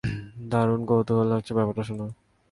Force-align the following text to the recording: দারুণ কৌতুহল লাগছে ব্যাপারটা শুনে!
দারুণ 0.51 0.81
কৌতুহল 0.85 1.27
লাগছে 1.31 1.51
ব্যাপারটা 1.53 1.83
শুনে! 1.83 2.05